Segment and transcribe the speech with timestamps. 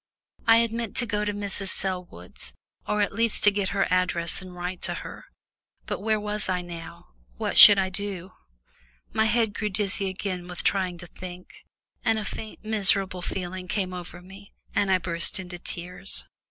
[0.47, 1.67] I had meant to go to Mrs.
[1.69, 2.55] Selwood's,
[2.87, 5.25] or at least to get her address and write to her
[5.85, 7.09] but where was I now?
[7.37, 8.31] what should I do?
[9.13, 11.53] My head grew dizzy again with trying to think,
[12.03, 16.25] and a faint miserable feeling came over me and I burst into tears.